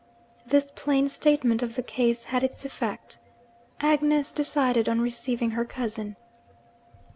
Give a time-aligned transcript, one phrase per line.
[0.47, 3.19] This plain statement of the case had its effect.
[3.79, 6.15] Agnes decided on receiving her cousin.